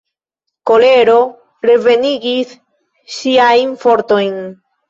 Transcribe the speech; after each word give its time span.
Kolero 0.69 1.17
revenigis 1.69 2.57
ŝiajn 3.19 3.79
fortojn. 3.85 4.43